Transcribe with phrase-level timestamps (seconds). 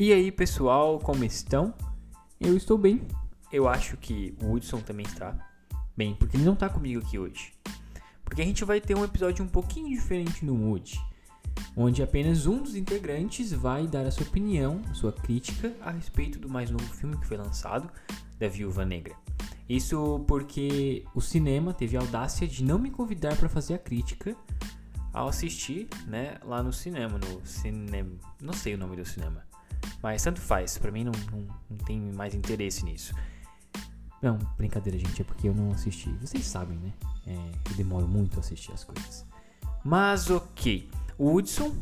[0.00, 1.74] E aí, pessoal, como estão?
[2.40, 3.02] Eu estou bem.
[3.52, 5.36] Eu acho que o Hudson também está
[5.94, 7.52] bem, porque ele não está comigo aqui hoje.
[8.24, 10.98] Porque a gente vai ter um episódio um pouquinho diferente no Mood,
[11.76, 16.38] onde apenas um dos integrantes vai dar a sua opinião, a sua crítica a respeito
[16.38, 17.90] do mais novo filme que foi lançado,
[18.38, 19.14] da Viúva Negra.
[19.68, 24.34] Isso porque o cinema teve a audácia de não me convidar para fazer a crítica
[25.12, 29.49] ao assistir, né, lá no cinema, no cinema, não sei o nome do cinema.
[30.02, 33.14] Mas tanto faz, para mim não, não, não tem mais interesse nisso.
[34.22, 36.10] Não, brincadeira, gente, é porque eu não assisti.
[36.20, 36.92] Vocês sabem, né?
[37.26, 39.26] É, eu demoro muito a assistir as coisas.
[39.84, 40.88] Mas ok.
[41.18, 41.74] O Hudson,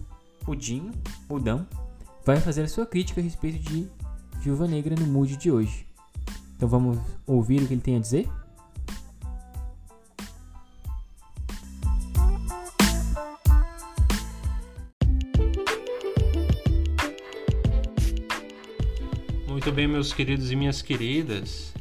[0.47, 0.93] o Dinho,
[1.29, 1.67] o Dão,
[2.25, 3.89] vai fazer a sua crítica a respeito de
[4.41, 5.87] Viúva Negra no mood de hoje.
[6.57, 8.29] Então vamos ouvir o que ele tem a dizer?
[19.79, 21.73] Bem, meus queridos e minhas queridas.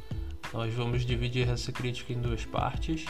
[0.54, 3.04] Nós vamos dividir essa crítica em duas partes,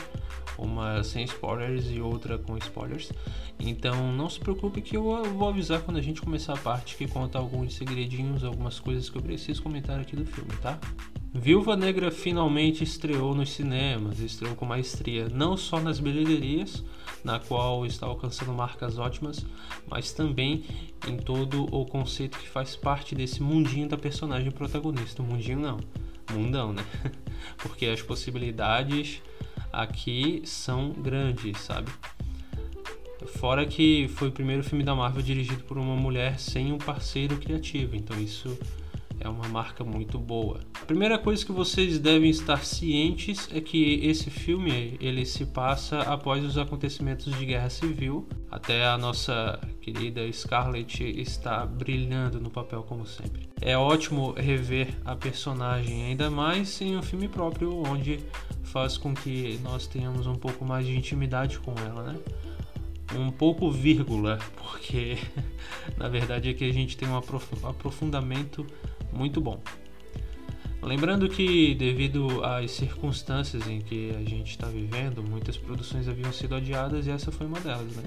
[0.56, 3.12] uma sem spoilers e outra com spoilers.
[3.60, 7.06] Então não se preocupe que eu vou avisar quando a gente começar a parte que
[7.06, 10.80] conta alguns segredinhos, algumas coisas que eu preciso comentar aqui do filme, tá?
[11.34, 16.82] Viúva Negra finalmente estreou nos cinemas, estreou com maestria, não só nas bilheterias,
[17.28, 19.44] na qual está alcançando marcas ótimas,
[19.86, 20.64] mas também
[21.06, 25.22] em todo o conceito que faz parte desse mundinho da personagem protagonista.
[25.22, 25.78] Mundinho não,
[26.32, 26.82] mundão, né?
[27.58, 29.20] Porque as possibilidades
[29.70, 31.92] aqui são grandes, sabe?
[33.36, 37.36] Fora que foi o primeiro filme da Marvel dirigido por uma mulher sem um parceiro
[37.36, 38.58] criativo, então isso
[39.20, 40.60] é uma marca muito boa.
[40.80, 46.00] A primeira coisa que vocês devem estar cientes é que esse filme ele se passa
[46.02, 48.28] após os acontecimentos de guerra civil.
[48.50, 53.48] Até a nossa querida Scarlett está brilhando no papel como sempre.
[53.60, 58.20] É ótimo rever a personagem ainda mais em um filme próprio onde
[58.62, 62.18] faz com que nós tenhamos um pouco mais de intimidade com ela, né?
[63.16, 65.18] um pouco vírgula, porque
[65.96, 68.66] na verdade aqui a gente tem um aprofundamento
[69.12, 69.60] muito bom.
[70.82, 76.54] Lembrando que, devido às circunstâncias em que a gente está vivendo, muitas produções haviam sido
[76.54, 78.04] adiadas e essa foi uma delas, né?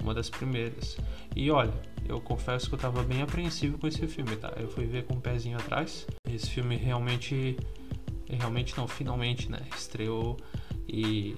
[0.00, 0.96] Uma das primeiras.
[1.36, 1.74] E olha,
[2.08, 4.52] eu confesso que eu estava bem apreensivo com esse filme, tá?
[4.56, 6.06] Eu fui ver com o um pezinho atrás.
[6.28, 7.56] Esse filme realmente.
[8.28, 9.60] Realmente não, finalmente, né?
[9.76, 10.36] Estreou
[10.88, 11.36] e.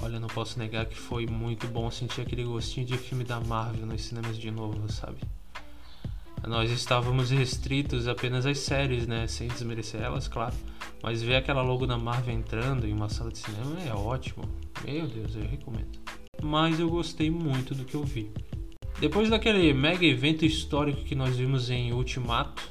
[0.00, 3.86] Olha, não posso negar que foi muito bom sentir aquele gostinho de filme da Marvel
[3.86, 5.18] nos cinemas de novo, sabe?
[6.46, 9.26] Nós estávamos restritos apenas às séries, né?
[9.26, 10.54] Sem desmerecer elas, claro.
[11.02, 14.44] Mas ver aquela logo da Marvel entrando em uma sala de cinema é ótimo.
[14.84, 15.98] Meu Deus, eu recomendo.
[16.42, 18.30] Mas eu gostei muito do que eu vi.
[19.00, 22.68] Depois daquele mega evento histórico que nós vimos em Ultimato,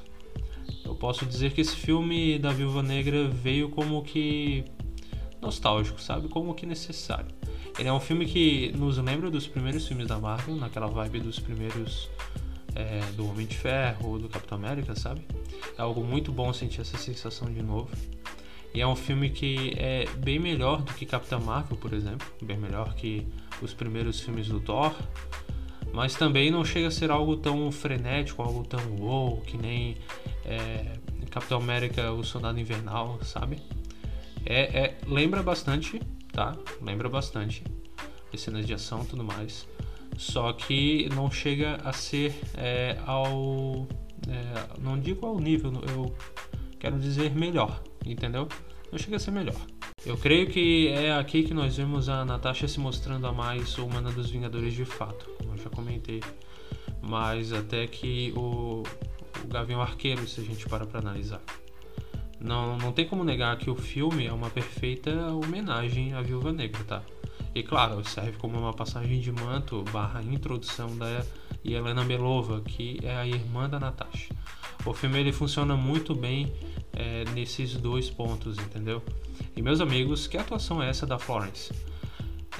[0.84, 4.66] eu posso dizer que esse filme da Viúva Negra veio como que
[5.42, 6.28] nostálgico, sabe?
[6.28, 7.28] Como que necessário.
[7.78, 11.40] Ele é um filme que nos lembra dos primeiros filmes da Marvel, naquela vibe dos
[11.40, 12.10] primeiros
[12.78, 15.26] é, do Homem de Ferro, do Capitão América, sabe?
[15.76, 17.90] É algo muito bom sentir essa sensação de novo.
[18.74, 22.58] E é um filme que é bem melhor do que Capitão Marvel, por exemplo, bem
[22.58, 23.28] melhor que
[23.62, 24.94] os primeiros filmes do Thor,
[25.92, 29.98] mas também não chega a ser algo tão frenético, algo tão wow, que nem
[30.46, 30.94] é,
[31.32, 33.60] Capitão América, o Soldado Invernal, sabe?
[34.46, 36.00] É, é, lembra bastante,
[36.32, 36.56] tá?
[36.80, 37.64] Lembra bastante
[38.32, 39.68] as cenas de ação e tudo mais.
[40.18, 43.88] Só que não chega a ser é, ao.
[44.28, 46.14] É, não digo ao nível, eu
[46.80, 48.48] quero dizer melhor, entendeu?
[48.92, 49.56] Não chega a ser melhor.
[50.06, 54.12] Eu creio que é aqui que nós vemos a Natasha se mostrando a mais humana
[54.12, 56.22] dos Vingadores de fato, como eu já comentei.
[57.02, 58.84] Mas até que o,
[59.44, 61.42] o Gavião Arqueiro, se a gente para para analisar.
[62.40, 66.84] Não, não tem como negar que o filme é uma perfeita homenagem à Viúva Negra,
[66.84, 67.04] tá?
[67.58, 71.26] E claro, serve como uma passagem de manto barra introdução da
[71.66, 74.32] Helena Belova, que é a irmã da Natasha.
[74.86, 76.54] O filme ele funciona muito bem
[76.94, 79.02] é, nesses dois pontos, entendeu?
[79.56, 81.74] E meus amigos, que atuação é essa da Florence?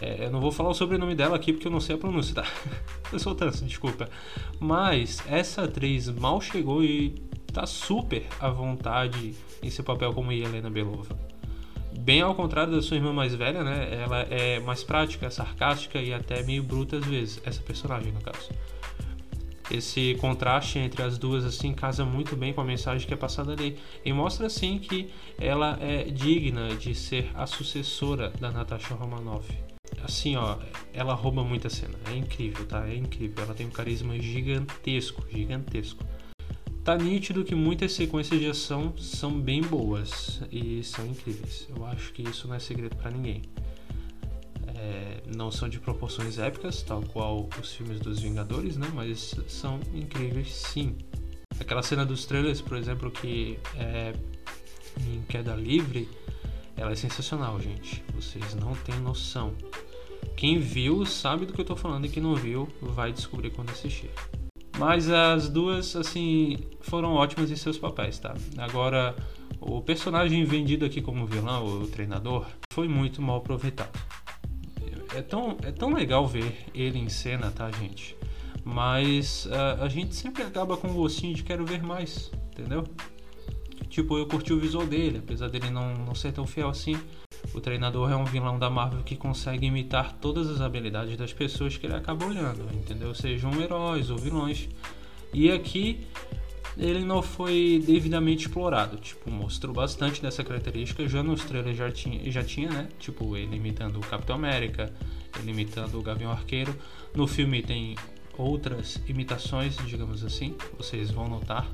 [0.02, 2.34] É, eu não vou falar o sobrenome dela aqui porque eu não sei a pronúncia,
[2.34, 2.48] tá?
[3.14, 4.10] Eu sou tanto, desculpa.
[4.60, 7.22] Mas essa atriz mal chegou e
[7.54, 11.16] tá super à vontade em seu papel como Helena Belova.
[12.00, 14.02] Bem ao contrário da sua irmã mais velha, né?
[14.02, 18.50] Ela é mais prática, sarcástica e até meio bruta às vezes, essa personagem no caso.
[19.70, 23.52] Esse contraste entre as duas assim casa muito bem com a mensagem que é passada
[23.52, 29.52] ali e mostra assim que ela é digna de ser a sucessora da Natasha Romanoff.
[30.04, 30.58] Assim, ó,
[30.94, 31.96] ela rouba muita cena.
[32.10, 32.88] É incrível, tá?
[32.88, 33.44] É incrível.
[33.44, 36.06] Ela tem um carisma gigantesco, gigantesco.
[36.88, 41.68] Tá nítido que muitas sequências de ação são bem boas e são incríveis.
[41.76, 43.42] Eu acho que isso não é segredo para ninguém.
[44.70, 48.90] É, não são de proporções épicas, tal qual os filmes dos Vingadores, né?
[48.94, 50.96] Mas são incríveis sim.
[51.60, 54.14] Aquela cena dos trailers, por exemplo, que é
[55.14, 56.08] em queda livre,
[56.78, 58.02] ela é sensacional, gente.
[58.16, 59.54] Vocês não têm noção.
[60.38, 63.72] Quem viu sabe do que eu tô falando e quem não viu vai descobrir quando
[63.72, 64.10] assistir.
[64.78, 68.36] Mas as duas, assim, foram ótimas em seus papéis, tá?
[68.58, 69.16] Agora,
[69.60, 73.98] o personagem vendido aqui como vilão, o treinador, foi muito mal aproveitado.
[75.16, 78.16] É tão, é tão legal ver ele em cena, tá, gente?
[78.64, 82.84] Mas a, a gente sempre acaba com o gostinho de quero ver mais, entendeu?
[83.90, 87.00] Tipo, eu curti o visual dele, apesar dele não, não ser tão fiel assim.
[87.54, 91.78] O treinador é um vilão da Marvel que consegue imitar todas as habilidades das pessoas
[91.78, 93.14] que ele acaba olhando, entendeu?
[93.16, 94.68] Sejam heróis ou vilões.
[95.34, 96.06] E aqui
[96.78, 98.98] ele não foi devidamente explorado.
[98.98, 101.08] Tipo, mostrou bastante dessa característica.
[101.08, 102.90] Já nos trailers já tinha, já tinha, né?
[103.00, 104.94] Tipo, ele imitando o Capitão América,
[105.40, 106.76] ele imitando o Gavião Arqueiro.
[107.16, 107.96] No filme tem
[108.38, 110.56] outras imitações, digamos assim.
[110.78, 111.68] Vocês vão notar.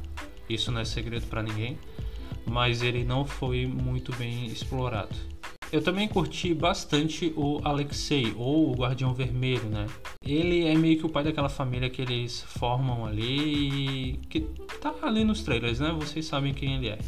[0.49, 1.77] Isso não é segredo para ninguém.
[2.45, 5.15] Mas ele não foi muito bem explorado.
[5.73, 9.87] Eu também curti bastante o Alexei, ou o Guardião Vermelho, né?
[10.23, 14.41] Ele é meio que o pai daquela família que eles formam ali e que
[14.79, 15.91] tá ali nos trailers, né?
[15.91, 16.99] Vocês sabem quem ele é.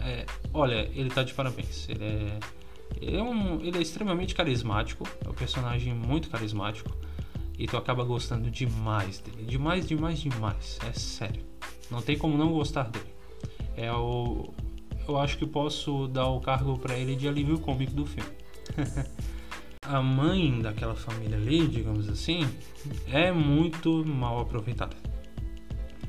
[0.00, 0.24] é
[0.54, 1.86] olha, ele tá de parabéns.
[1.86, 2.38] Ele é,
[2.98, 6.96] ele é, um, ele é extremamente carismático, é um personagem muito carismático
[7.58, 9.44] e tu acaba gostando demais dele.
[9.44, 10.78] Demais, demais, demais.
[10.88, 11.42] É sério.
[11.90, 13.12] Não tem como não gostar dele.
[13.76, 14.53] É o,
[15.06, 18.30] eu acho que posso dar o cargo para ele de alívio cômico do filme.
[19.82, 22.40] a mãe daquela família ali, digamos assim,
[23.12, 24.96] é muito mal aproveitada.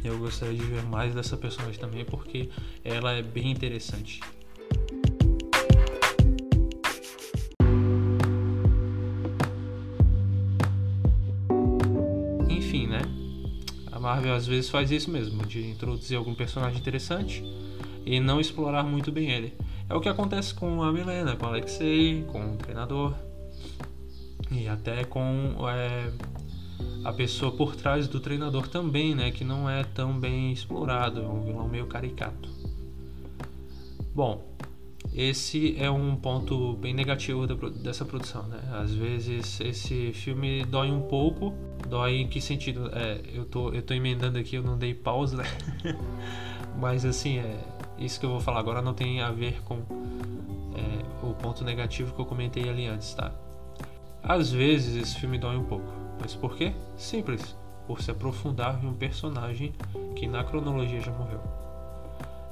[0.03, 2.49] Eu gostaria de ver mais dessa personagem também porque
[2.83, 4.21] ela é bem interessante.
[12.47, 13.01] Enfim, né?
[13.91, 17.43] A Marvel às vezes faz isso mesmo, de introduzir algum personagem interessante
[18.05, 19.53] e não explorar muito bem ele.
[19.89, 23.13] É o que acontece com a Milena, com o Alexei, com o treinador
[24.51, 26.11] e até com é,
[27.03, 31.27] a pessoa por trás do treinador também, né, que não é tão bem explorado, é
[31.27, 32.49] um vilão meio caricato.
[34.13, 34.55] Bom,
[35.13, 38.59] esse é um ponto bem negativo dessa produção, né?
[38.73, 41.53] Às vezes esse filme dói um pouco,
[41.89, 42.89] dói em que sentido?
[42.93, 45.45] É, eu tô, eu tô emendando aqui, eu não dei pausa, né?
[46.79, 47.57] Mas assim, é,
[47.97, 52.13] isso que eu vou falar agora não tem a ver com é, o ponto negativo
[52.13, 53.31] que eu comentei ali antes, tá?
[54.21, 56.73] Às vezes esse filme dói um pouco, mas por quê?
[56.97, 57.55] Simples,
[57.87, 59.73] por se aprofundar em um personagem
[60.15, 61.41] que na cronologia já morreu.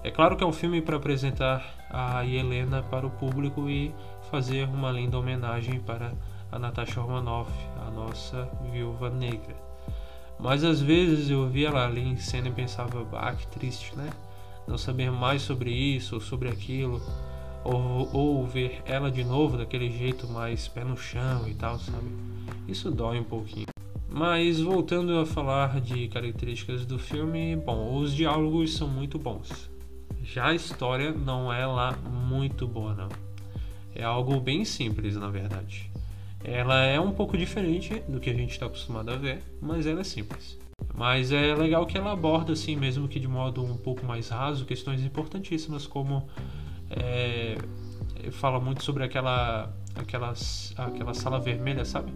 [0.03, 3.93] É claro que é um filme para apresentar a Helena para o público e
[4.29, 6.13] fazer uma linda homenagem para
[6.51, 7.51] a Natasha Romanoff,
[7.87, 9.55] a nossa viúva negra.
[10.37, 14.09] Mas às vezes eu via ela ali em cena e pensava, ah, que triste, né?
[14.67, 17.01] Não saber mais sobre isso ou sobre aquilo,
[17.63, 22.07] ou, ou ver ela de novo daquele jeito mais pé no chão e tal, sabe?
[22.67, 23.67] Isso dói um pouquinho.
[24.09, 29.69] Mas voltando a falar de características do filme, bom, os diálogos são muito bons.
[30.23, 33.09] Já a história não é lá muito boa, não.
[33.95, 35.89] É algo bem simples, na verdade.
[36.43, 40.01] Ela é um pouco diferente do que a gente está acostumado a ver, mas ela
[40.01, 40.59] é simples.
[40.95, 44.65] Mas é legal que ela aborda, assim, mesmo que de modo um pouco mais raso,
[44.65, 46.27] questões importantíssimas como
[46.89, 47.57] é,
[48.31, 50.33] fala muito sobre aquela, aquela,
[50.77, 52.11] aquela sala vermelha, sabe?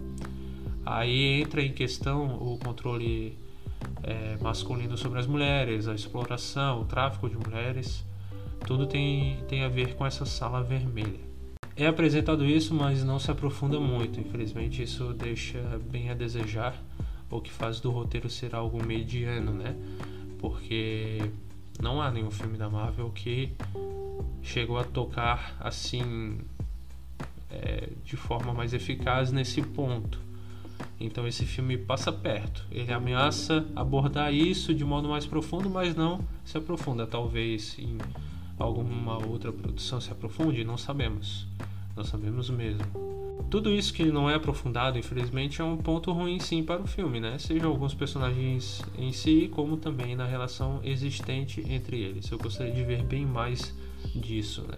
[0.86, 3.36] Aí entra em questão o controle
[4.02, 8.04] é, masculino sobre as mulheres, a exploração, o tráfico de mulheres,
[8.66, 11.28] tudo tem, tem a ver com essa sala vermelha.
[11.76, 15.60] É apresentado isso, mas não se aprofunda muito, infelizmente isso deixa
[15.90, 16.74] bem a desejar
[17.30, 19.76] ou que faz do roteiro ser algo mediano, né?
[20.38, 21.30] Porque
[21.80, 23.52] não há nenhum filme da Marvel que
[24.42, 26.38] chegou a tocar assim
[27.50, 30.18] é, de forma mais eficaz nesse ponto.
[31.00, 32.66] Então esse filme passa perto.
[32.70, 37.06] Ele ameaça abordar isso de modo mais profundo, mas não se aprofunda.
[37.06, 37.98] Talvez em
[38.58, 41.46] alguma outra produção se aprofunde, não sabemos.
[41.96, 42.84] Não sabemos mesmo.
[43.50, 47.18] Tudo isso que não é aprofundado, infelizmente, é um ponto ruim sim para o filme,
[47.18, 47.38] né?
[47.38, 52.30] Seja alguns personagens em si, como também na relação existente entre eles.
[52.30, 53.74] Eu gostaria de ver bem mais
[54.14, 54.76] disso, né?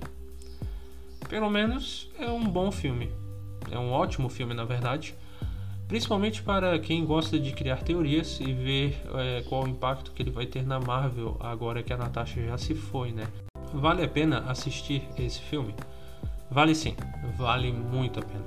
[1.29, 3.11] Pelo menos é um bom filme.
[3.71, 5.14] É um ótimo filme, na verdade.
[5.90, 10.31] principalmente para quem gosta de criar teorias e ver é, qual o impacto que ele
[10.31, 13.26] vai ter na Marvel agora que a Natasha já se foi, né?
[13.75, 15.75] Vale a pena assistir esse filme?
[16.50, 16.97] Vale sim,
[17.37, 18.45] vale muito a pena.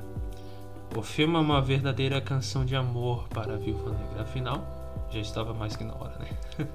[0.94, 5.54] O filme é uma verdadeira canção de amor para a Viúva Negra, afinal, já estava
[5.54, 6.28] mais que na hora, né?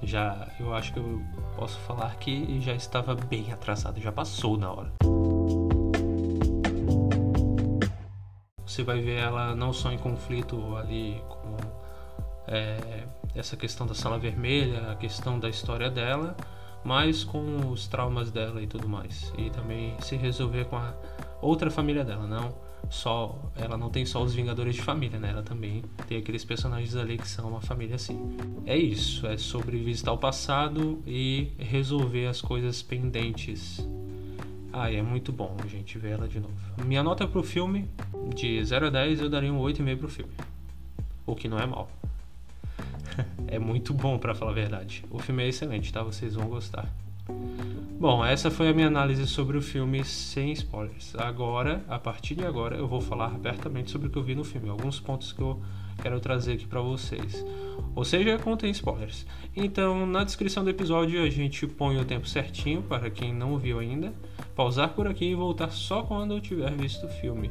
[0.00, 1.20] já, eu acho que eu
[1.56, 4.92] posso falar que já estava bem atrasado, já passou na hora.
[8.64, 11.56] Você vai ver ela não só em conflito ali com
[12.46, 13.02] é,
[13.34, 16.36] essa questão da sala vermelha, a questão da história dela,
[16.84, 19.32] mas com os traumas dela e tudo mais.
[19.36, 20.94] E também se resolver com a
[21.40, 22.54] outra família dela, não
[22.88, 25.30] só ela não tem só os Vingadores de família, né?
[25.30, 28.36] Ela também tem aqueles personagens ali que são uma família assim.
[28.66, 33.86] É isso, é sobre visitar o passado e resolver as coisas pendentes
[34.72, 36.54] ah, é muito bom gente ver ela de novo.
[36.84, 37.88] Minha nota pro filme,
[38.34, 40.32] de 0 a 10, eu daria um 8,5 pro filme.
[41.26, 41.90] O que não é mal.
[43.50, 45.04] É muito bom, para falar a verdade.
[45.10, 46.02] O filme é excelente, tá?
[46.02, 46.88] Vocês vão gostar.
[47.98, 51.14] Bom, essa foi a minha análise sobre o filme sem spoilers.
[51.16, 54.42] Agora, a partir de agora, eu vou falar abertamente sobre o que eu vi no
[54.42, 55.60] filme, alguns pontos que eu
[56.00, 57.44] quero trazer aqui para vocês.
[57.94, 59.26] Ou seja, contém spoilers.
[59.54, 63.78] Então, na descrição do episódio a gente põe o tempo certinho para quem não viu
[63.78, 64.14] ainda,
[64.56, 67.50] pausar por aqui e voltar só quando eu tiver visto o filme.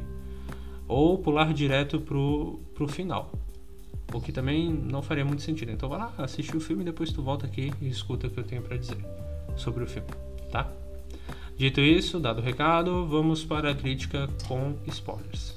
[0.88, 3.30] Ou pular direto pro, pro final.
[4.12, 5.70] O que também não faria muito sentido.
[5.70, 8.38] Então vai lá, assiste o filme e depois tu volta aqui e escuta o que
[8.38, 8.98] eu tenho para dizer
[9.56, 10.08] sobre o filme,
[10.50, 10.70] tá?
[11.56, 15.54] Dito isso, dado o recado, vamos para a crítica com spoilers.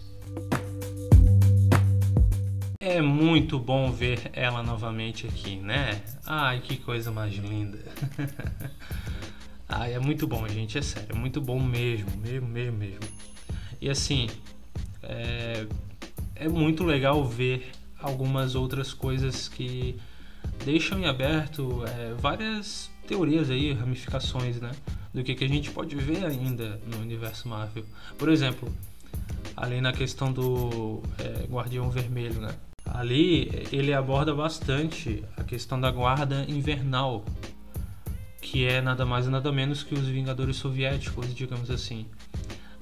[2.80, 6.04] É muito bom ver ela novamente aqui, né?
[6.26, 7.80] Ai, que coisa mais linda.
[9.68, 13.00] Ai, é muito bom, gente, é sério, é muito bom mesmo, mesmo, mesmo, mesmo.
[13.80, 14.28] E assim,
[15.02, 15.66] é,
[16.36, 17.72] é muito legal ver
[18.04, 19.96] algumas outras coisas que
[20.66, 24.72] deixam em aberto é, várias teorias aí, ramificações, né?
[25.14, 27.86] Do que, que a gente pode ver ainda no universo Marvel.
[28.18, 28.72] Por exemplo,
[29.56, 32.54] ali na questão do é, Guardião Vermelho, né?
[32.86, 37.24] Ali ele aborda bastante a questão da guarda invernal,
[38.42, 42.06] que é nada mais nada menos que os Vingadores Soviéticos, digamos assim.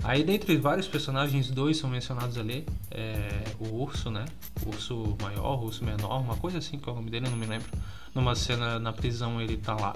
[0.03, 4.25] Aí, dentre vários personagens, dois são mencionados ali: é, o urso, né?
[4.65, 7.31] O urso maior, o urso menor, uma coisa assim que é o nome dele, eu
[7.31, 7.69] não me lembro.
[8.13, 9.95] Numa cena na prisão, ele tá lá.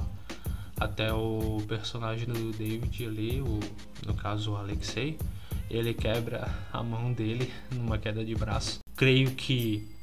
[0.77, 3.59] Até o personagem do David ali, o,
[4.05, 5.17] no caso o Alexei,
[5.69, 8.79] ele quebra a mão dele numa queda de braço.
[8.95, 9.94] Creio que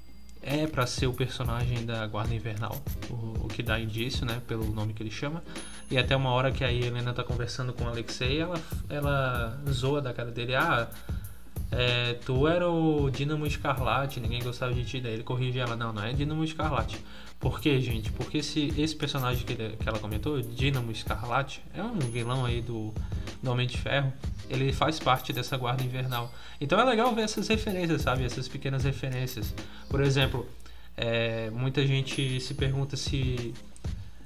[0.42, 4.66] é para ser o personagem da Guarda Invernal, o, o, que dá indício, né, pelo
[4.72, 5.42] nome que ele chama.
[5.90, 10.00] E até uma hora que a Helena tá conversando com o Alexei, ela, ela zoa
[10.00, 10.88] da cara dele, ah,
[11.70, 15.00] é, tu era o Dínamo Escarlate, ninguém gostava de ti.
[15.00, 17.02] Daí ele corrige ela, não, não é Dínamo Escarlate.
[17.42, 18.12] Por quê, gente?
[18.12, 22.62] Porque esse, esse personagem que, ele, que ela comentou, Dínamo Escarlate, é um vilão aí
[22.62, 22.94] do,
[23.42, 24.12] do Homem de Ferro.
[24.48, 26.32] Ele faz parte dessa guarda invernal.
[26.60, 28.22] Então é legal ver essas referências, sabe?
[28.24, 29.52] Essas pequenas referências.
[29.88, 30.46] Por exemplo,
[30.96, 33.52] é, muita gente se pergunta se,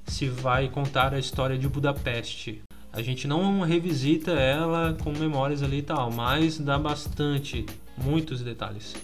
[0.07, 2.63] se vai contar a história de Budapeste.
[2.93, 7.65] A gente não revisita ela com memórias ali e tal, mas dá bastante,
[7.97, 8.95] muitos detalhes.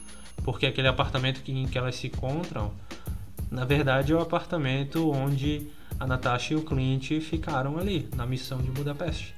[0.44, 2.74] Porque aquele apartamento que, em que elas se encontram,
[3.52, 5.68] na verdade é o apartamento onde
[6.00, 9.34] a Natasha e o Clint ficaram ali, na missão de Budapeste.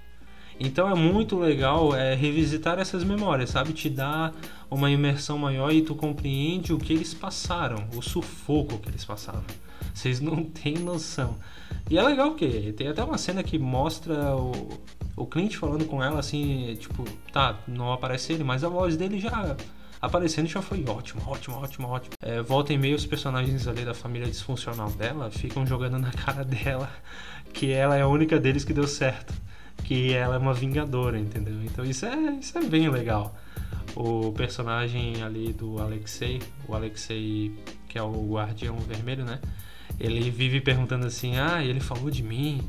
[0.58, 3.72] Então é muito legal é, revisitar essas memórias, sabe?
[3.72, 4.32] Te dá
[4.70, 9.42] uma imersão maior e tu compreende o que eles passaram, o sufoco que eles passaram.
[9.92, 11.36] Vocês não têm noção.
[11.90, 14.80] E é legal que tem até uma cena que mostra o,
[15.16, 19.18] o Clint falando com ela assim, tipo, tá, não aparece ele, mas a voz dele
[19.18, 19.56] já
[20.04, 22.14] aparecendo já foi ótimo, ótimo, ótimo, ótimo.
[22.20, 26.44] É, volta e meio os personagens ali da família disfuncional dela ficam jogando na cara
[26.44, 26.90] dela
[27.52, 29.32] que ela é a única deles que deu certo,
[29.84, 31.62] que ela é uma vingadora, entendeu?
[31.64, 33.34] Então isso é, isso é bem legal.
[33.94, 37.54] O personagem ali do Alexei, o Alexei
[37.88, 39.38] que é o guardião vermelho, né?
[40.00, 42.60] Ele vive perguntando assim: ah, ele falou de mim,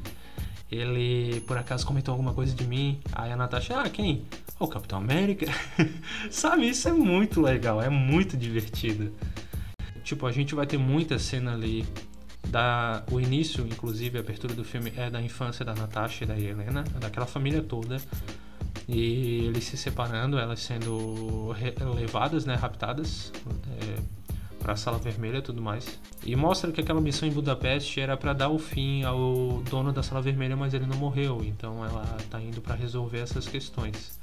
[0.72, 3.00] ele por acaso comentou alguma coisa de mim.
[3.12, 4.24] Aí a Natasha, ah, quem?
[4.60, 5.48] O Capitão América.
[6.32, 9.12] Sabe, isso é muito legal, é muito divertido.
[10.04, 11.86] Tipo, a gente vai ter muita cena ali
[12.48, 16.40] da o início, inclusive a abertura do filme é da infância da Natasha e da
[16.40, 17.98] Helena, daquela família toda.
[18.88, 21.54] E eles se separando, elas sendo
[21.96, 23.34] levadas, né, raptadas.
[23.82, 24.26] É,
[24.66, 26.00] para a Sala Vermelha e tudo mais.
[26.26, 30.02] E mostra que aquela missão em Budapeste era para dar o fim ao dono da
[30.02, 34.20] Sala Vermelha, mas ele não morreu, então ela tá indo para resolver essas questões.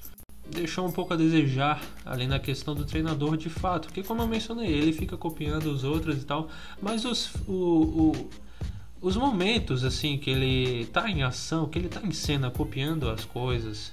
[0.51, 4.27] Deixou um pouco a desejar ali na questão do treinador de fato, porque como eu
[4.27, 6.49] mencionei, ele fica copiando os outros e tal,
[6.81, 8.31] mas os, o, o,
[9.01, 13.25] os momentos assim que ele tá em ação, que ele tá em cena copiando as
[13.25, 13.93] coisas,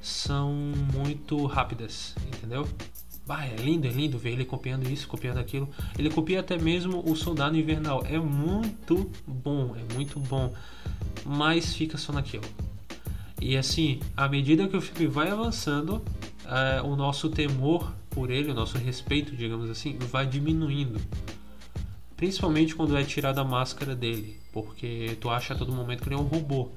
[0.00, 0.52] são
[0.92, 2.66] muito rápidas, entendeu?
[3.26, 5.68] Bah, é lindo, é lindo ver ele copiando isso, copiando aquilo.
[5.98, 8.04] Ele copia até mesmo o Soldado Invernal.
[8.06, 10.54] É muito bom, é muito bom.
[11.24, 12.44] Mas fica só naquilo.
[13.40, 16.02] E assim, à medida que o filme vai avançando,
[16.44, 21.00] é, o nosso temor por ele, o nosso respeito, digamos assim, vai diminuindo.
[22.16, 26.16] Principalmente quando é tirada a máscara dele, porque tu acha a todo momento que ele
[26.16, 26.70] é um robô.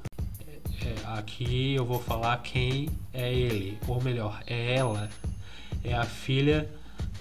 [0.81, 5.09] É, aqui eu vou falar quem é ele, ou melhor, é ela
[5.83, 6.69] é a filha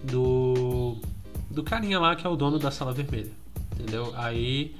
[0.02, 0.96] do
[1.50, 3.30] do carinha lá que é o dono da sala vermelha,
[3.72, 4.12] entendeu?
[4.16, 4.76] Aí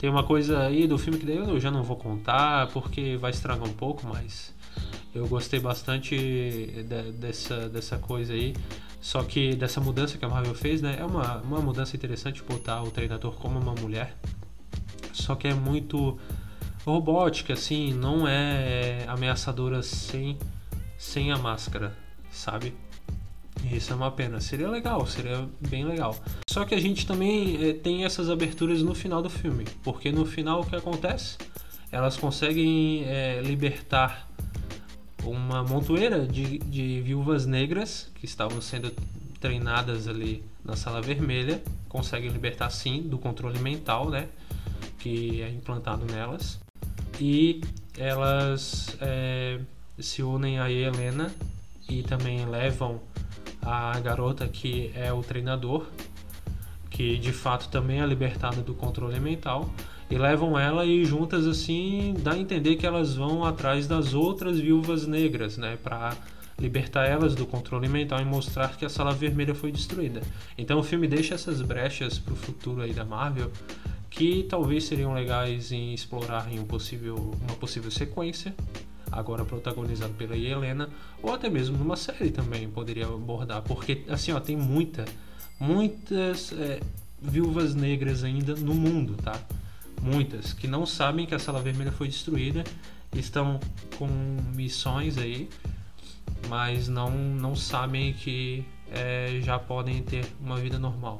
[0.00, 3.30] tem uma coisa aí do filme que daí eu já não vou contar porque vai
[3.30, 4.54] estragar um pouco, mas
[5.14, 8.54] eu gostei bastante de, dessa, dessa coisa aí.
[8.98, 10.96] Só que dessa mudança que a Marvel fez, né?
[10.98, 14.16] É uma, uma mudança interessante botar o treinador como uma mulher.
[15.12, 16.18] Só que é muito
[16.86, 20.38] robótica, assim, não é ameaçadora sem,
[20.96, 21.94] sem a máscara,
[22.30, 22.72] sabe?
[23.70, 24.40] Isso é uma pena.
[24.40, 26.16] Seria legal, seria bem legal.
[26.48, 29.64] Só que a gente também é, tem essas aberturas no final do filme.
[29.82, 31.36] Porque no final o que acontece?
[31.92, 34.28] Elas conseguem é, libertar
[35.24, 38.92] uma montoeira de, de viúvas negras que estavam sendo
[39.40, 41.62] treinadas ali na sala vermelha.
[41.88, 44.28] Conseguem libertar sim do controle mental, né?
[44.98, 46.60] Que é implantado nelas.
[47.20, 47.60] E
[47.98, 49.60] elas é,
[49.98, 51.32] se unem a Helena
[51.88, 53.00] e também levam
[53.62, 55.86] a garota que é o treinador,
[56.88, 59.70] que de fato também é libertada do controle mental,
[60.10, 64.58] e levam ela e juntas assim dá a entender que elas vão atrás das outras
[64.58, 66.16] viúvas negras, né, para
[66.58, 70.20] libertar elas do controle mental e mostrar que a sala vermelha foi destruída.
[70.58, 73.50] Então o filme deixa essas brechas para o futuro aí da Marvel
[74.10, 78.54] que talvez seriam legais em explorar em um possível, uma possível sequência
[79.10, 80.88] agora protagonizado pela Helena,
[81.22, 85.04] ou até mesmo numa série também poderia abordar, porque assim, ó, tem muita,
[85.58, 86.80] muitas é,
[87.20, 89.38] viúvas negras ainda no mundo, tá?
[90.00, 92.64] Muitas que não sabem que a Sala Vermelha foi destruída,
[93.14, 93.60] estão
[93.98, 94.08] com
[94.54, 95.48] missões aí,
[96.48, 101.18] mas não, não sabem que é, já podem ter uma vida normal.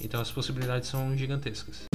[0.00, 1.86] Então as possibilidades são gigantescas.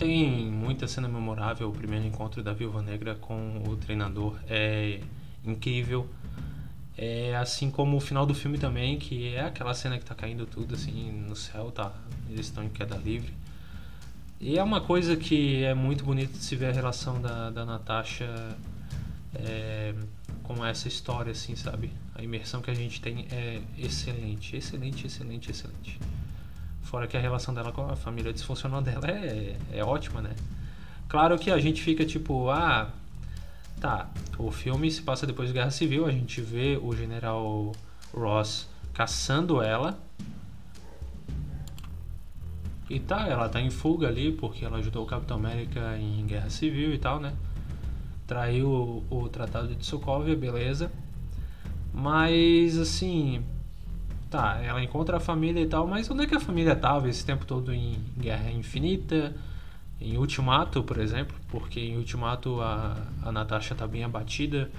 [0.00, 1.68] Tem muita cena memorável.
[1.68, 5.00] O primeiro encontro da Viúva Negra com o treinador é
[5.44, 6.08] incrível.
[6.96, 10.46] É assim como o final do filme também, que é aquela cena que tá caindo
[10.46, 11.92] tudo assim no céu, tá?
[12.30, 13.32] Eles estão em queda livre.
[14.40, 17.66] E é uma coisa que é muito bonito de se ver a relação da, da
[17.66, 18.26] Natasha
[19.34, 19.94] é,
[20.42, 21.92] com essa história, assim, sabe?
[22.14, 26.00] A imersão que a gente tem é excelente, excelente, excelente, excelente.
[26.90, 30.34] Fora que a relação dela com a família disfuncional dela é, é ótima, né?
[31.08, 32.90] Claro que a gente fica tipo, ah,
[33.80, 37.70] tá, o filme se passa depois da Guerra Civil, a gente vê o general
[38.12, 40.00] Ross caçando ela.
[42.88, 46.50] E tá, ela tá em fuga ali porque ela ajudou o Capitão América em Guerra
[46.50, 47.32] Civil e tal, né?
[48.26, 50.90] Traiu o, o Tratado de Sokovia, beleza.
[51.94, 53.44] Mas assim,
[54.30, 57.26] Tá, ela encontra a família e tal, mas onde é que a família estava esse
[57.26, 59.34] tempo todo em Guerra Infinita?
[60.00, 64.70] Em Ultimato, por exemplo, porque em Ultimato a, a Natasha tá bem abatida.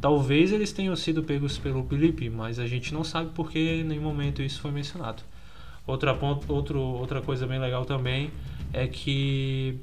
[0.00, 4.02] Talvez eles tenham sido pegos pelo Felipe, mas a gente não sabe porque em nenhum
[4.02, 5.22] momento isso foi mencionado.
[5.86, 8.30] Outra, ponto, outro, outra coisa bem legal também
[8.72, 9.78] é que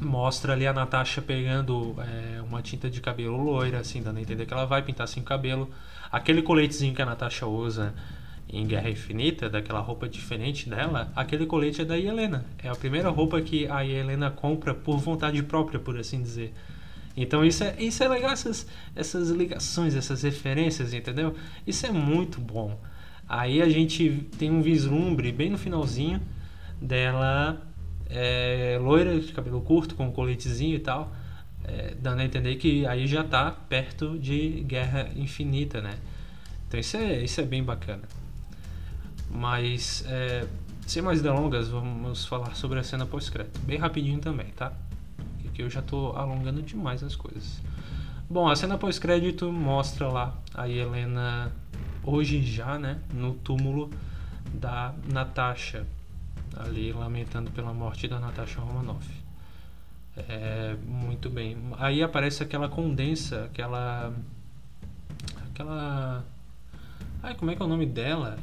[0.00, 4.44] mostra ali a Natasha pegando é, uma tinta de cabelo loira, assim, dando a entender
[4.44, 5.70] que ela vai pintar assim o cabelo.
[6.12, 7.94] Aquele coletezinho que a Natasha usa
[8.46, 12.44] em Guerra Infinita, daquela roupa diferente dela, aquele colete é da Helena.
[12.62, 16.52] É a primeira roupa que a Helena compra por vontade própria, por assim dizer.
[17.16, 21.34] Então isso é, isso é legal, essas, essas ligações, essas referências, entendeu?
[21.66, 22.78] Isso é muito bom.
[23.26, 26.20] Aí a gente tem um vislumbre bem no finalzinho
[26.78, 27.62] dela
[28.10, 31.10] é, loira, de cabelo curto, com um coletezinho e tal
[31.64, 35.94] é, dando a entender que aí já está perto de Guerra Infinita, né?
[36.66, 38.02] Então isso é, isso é bem bacana.
[39.30, 40.46] Mas, é,
[40.86, 43.60] sem mais delongas, vamos falar sobre a cena pós-crédito.
[43.60, 44.72] Bem rapidinho também, tá?
[45.42, 47.62] Porque eu já estou alongando demais as coisas.
[48.28, 51.52] Bom, a cena pós-crédito mostra lá a Helena,
[52.02, 53.00] hoje já, né?
[53.12, 53.90] No túmulo
[54.52, 55.86] da Natasha.
[56.56, 59.21] Ali lamentando pela morte da Natasha Romanoff.
[60.16, 61.56] É, muito bem.
[61.78, 64.12] Aí aparece aquela condensa, aquela.
[65.50, 66.24] Aquela.
[67.22, 68.38] Ai, como é que é o nome dela?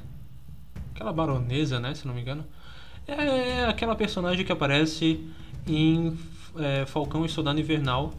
[0.93, 1.93] Aquela baronesa, né?
[1.93, 2.45] Se não me engano.
[3.07, 5.27] É aquela personagem que aparece
[5.67, 6.17] em
[6.57, 8.13] é, Falcão e Soldado Invernal,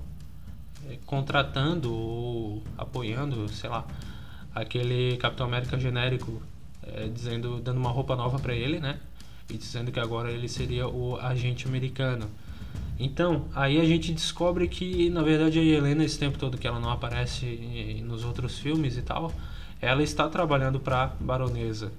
[0.88, 3.84] é, contratando ou apoiando, sei lá,
[4.54, 6.42] aquele Capitão América genérico,
[6.82, 8.98] é, dizendo, dando uma roupa nova para ele, né?
[9.48, 12.28] E dizendo que agora ele seria o agente americano.
[13.02, 16.78] Então, aí a gente descobre que, na verdade, a Helena, esse tempo todo que ela
[16.78, 17.46] não aparece
[18.04, 19.32] nos outros filmes e tal,
[19.80, 21.90] ela está trabalhando para Baronesa.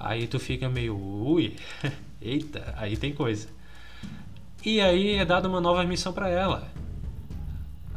[0.00, 1.54] Aí tu fica meio, ui,
[2.20, 3.46] eita, aí tem coisa.
[4.64, 6.68] E aí é dada uma nova missão para ela.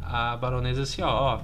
[0.00, 1.40] A Baronesa assim, ó, ó,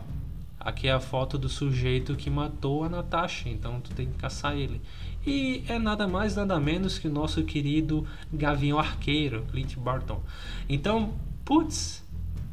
[0.60, 4.56] aqui é a foto do sujeito que matou a Natasha, então tu tem que caçar
[4.56, 4.80] ele.
[5.26, 10.22] E é nada mais, nada menos que o nosso querido Gavião Arqueiro, Clint Barton.
[10.68, 12.02] Então, putz,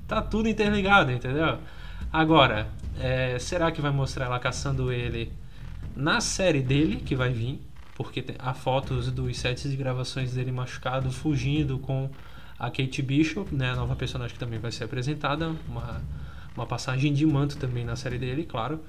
[0.08, 1.60] tá tudo interligado, entendeu?
[2.12, 2.68] Agora,
[3.00, 5.32] é, será que vai mostrar ela caçando ele
[5.96, 7.62] na série dele, que vai vir?
[7.96, 12.10] Porque há fotos dos sets de gravações dele machucado, fugindo com
[12.60, 16.02] a Kate Bishop, né, a nova personagem que também vai ser apresentada, uma,
[16.56, 18.80] uma passagem de manto também na série dele, claro.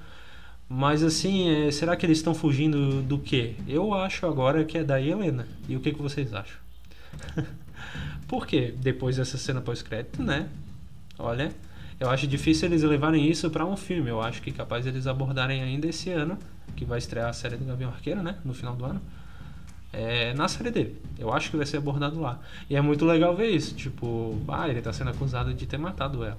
[0.69, 3.55] Mas assim, é, será que eles estão fugindo do quê?
[3.67, 5.47] Eu acho agora que é da Helena.
[5.67, 6.57] E o que, que vocês acham?
[8.27, 10.47] Porque depois dessa cena pós-crédito, né?
[11.17, 11.51] Olha,
[11.99, 14.11] eu acho difícil eles levarem isso para um filme.
[14.11, 16.37] Eu acho que capaz eles abordarem ainda esse ano,
[16.75, 18.35] que vai estrear a série do Gavião Arqueiro, né?
[18.45, 19.01] No final do ano.
[19.91, 21.01] É, na série dele.
[21.17, 22.39] Eu acho que vai ser abordado lá.
[22.69, 23.73] E é muito legal ver isso.
[23.73, 26.37] Tipo, ah, ele tá sendo acusado de ter matado ela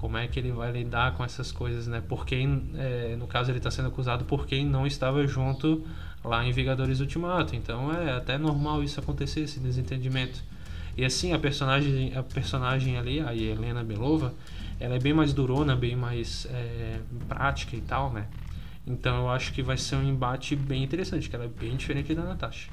[0.00, 2.00] como é que ele vai lidar com essas coisas, né?
[2.00, 5.84] Por quem, é, no caso, ele está sendo acusado por quem não estava junto
[6.24, 7.54] lá em Vingadores Ultimato.
[7.54, 10.42] Então é até normal isso acontecer, esse desentendimento.
[10.96, 14.32] E assim, a personagem, a personagem ali, a Helena Belova,
[14.80, 18.26] ela é bem mais durona, bem mais é, prática e tal, né?
[18.86, 22.14] Então eu acho que vai ser um embate bem interessante, que ela é bem diferente
[22.14, 22.70] da Natasha.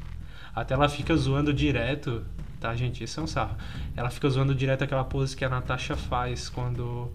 [0.56, 2.24] Até ela fica zoando direto
[2.60, 3.04] tá, gente?
[3.04, 3.56] Isso é um sarro.
[3.96, 7.12] Ela fica zoando direto aquela pose que a Natasha faz quando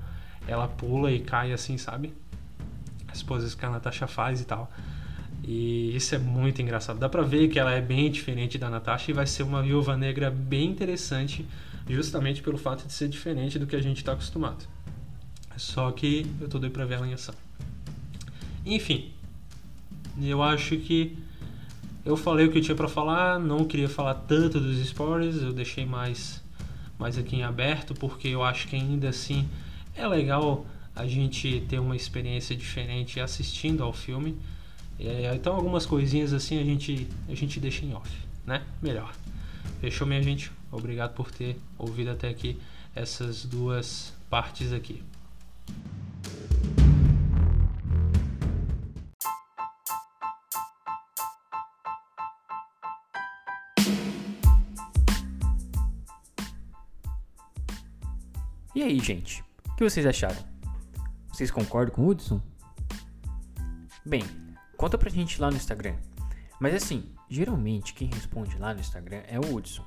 [0.46, 2.12] ela pula e cai assim, sabe?
[3.08, 4.70] As poses que a Natasha faz e tal.
[5.44, 6.98] E isso é muito engraçado.
[6.98, 9.96] Dá pra ver que ela é bem diferente da Natasha e vai ser uma viúva
[9.96, 11.46] negra bem interessante,
[11.88, 14.64] justamente pelo fato de ser diferente do que a gente tá acostumado.
[15.56, 17.34] Só que eu tô doido pra ver ela em ação.
[18.64, 19.12] Enfim,
[20.20, 21.18] eu acho que
[22.04, 25.52] eu falei o que eu tinha para falar, não queria falar tanto dos spoilers, eu
[25.52, 26.42] deixei mais,
[26.98, 29.48] mais aqui em aberto, porque eu acho que ainda assim
[29.94, 34.36] é legal a gente ter uma experiência diferente assistindo ao filme.
[34.98, 38.10] É, então algumas coisinhas assim a gente, a gente deixa em off,
[38.44, 38.62] né?
[38.80, 39.12] Melhor.
[39.80, 40.50] Fechou, minha gente?
[40.70, 42.58] Obrigado por ter ouvido até aqui
[42.94, 45.02] essas duas partes aqui.
[58.82, 59.44] E aí, gente?
[59.68, 60.44] O que vocês acharam?
[61.28, 62.42] Vocês concordam com o Hudson?
[64.04, 64.24] Bem,
[64.76, 65.94] conta pra gente lá no Instagram.
[66.58, 69.84] Mas assim, geralmente quem responde lá no Instagram é o Hudson.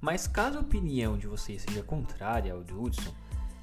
[0.00, 3.12] Mas caso a opinião de vocês seja contrária ao do Hudson,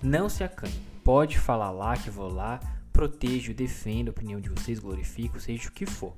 [0.02, 0.78] não se acanhe.
[1.02, 2.60] Pode falar lá que vou lá,
[2.92, 6.14] protejo, defendo a opinião de vocês, glorifico, seja o que for.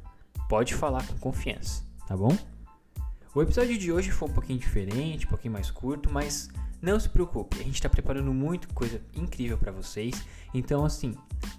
[0.50, 2.36] Pode falar com confiança, tá bom?
[3.36, 6.50] O episódio de hoje foi um pouquinho diferente, um pouquinho mais curto, mas
[6.86, 10.24] não se preocupe, a gente está preparando muito coisa incrível para vocês.
[10.54, 11.16] Então, assim,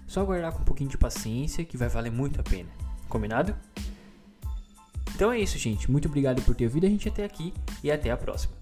[0.07, 2.69] só aguardar com um pouquinho de paciência que vai valer muito a pena.
[3.09, 3.53] Combinado?
[5.13, 5.91] Então é isso, gente.
[5.91, 8.53] Muito obrigado por ter ouvido a gente até aqui e até a próxima.